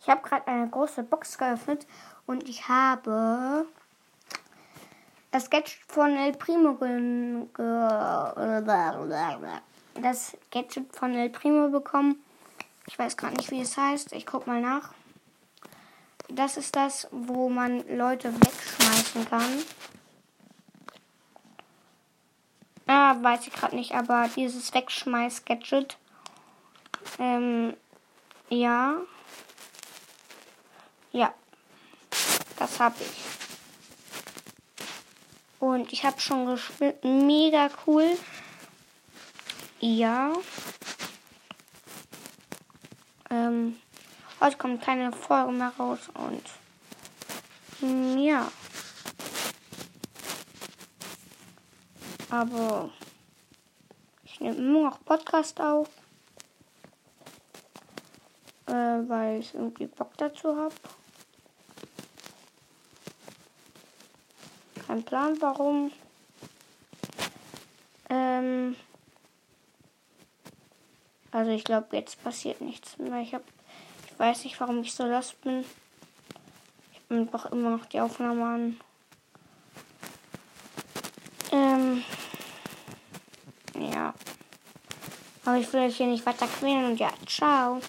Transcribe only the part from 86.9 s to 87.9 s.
ja, ciao.